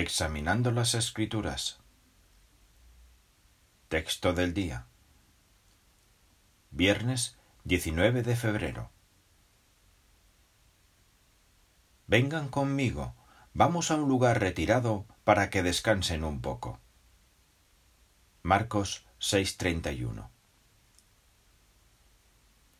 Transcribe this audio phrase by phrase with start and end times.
[0.00, 1.80] Examinando las Escrituras.
[3.88, 4.86] Texto del día.
[6.70, 8.92] Viernes 19 de febrero.
[12.06, 13.16] Vengan conmigo,
[13.54, 16.78] vamos a un lugar retirado para que descansen un poco.
[18.44, 20.30] Marcos 6:31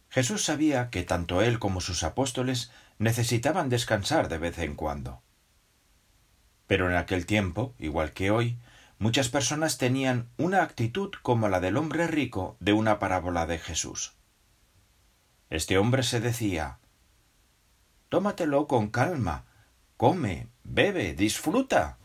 [0.08, 5.20] Jesús sabía que tanto él como sus apóstoles necesitaban descansar de vez en cuando.
[6.68, 8.58] Pero en aquel tiempo, igual que hoy,
[8.98, 14.12] muchas personas tenían una actitud como la del hombre rico de una parábola de Jesús.
[15.50, 16.78] Este hombre se decía
[18.10, 19.44] Tómatelo con calma,
[19.96, 21.96] come, bebe, disfruta.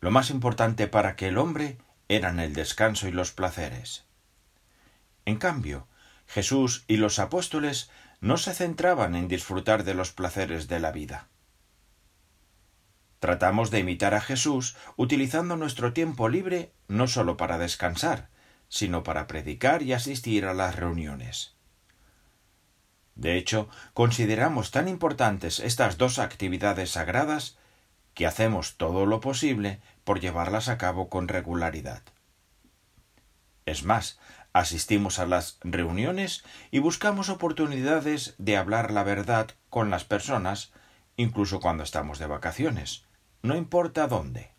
[0.00, 4.04] Lo más importante para aquel hombre eran el descanso y los placeres.
[5.24, 5.88] En cambio,
[6.28, 11.28] Jesús y los apóstoles no se centraban en disfrutar de los placeres de la vida.
[13.26, 18.28] Tratamos de imitar a Jesús utilizando nuestro tiempo libre no sólo para descansar,
[18.68, 21.56] sino para predicar y asistir a las reuniones.
[23.16, 27.58] De hecho, consideramos tan importantes estas dos actividades sagradas
[28.14, 32.04] que hacemos todo lo posible por llevarlas a cabo con regularidad.
[33.64, 34.20] Es más,
[34.52, 40.72] asistimos a las reuniones y buscamos oportunidades de hablar la verdad con las personas,
[41.16, 43.04] incluso cuando estamos de vacaciones,
[43.46, 44.55] no importa dónde.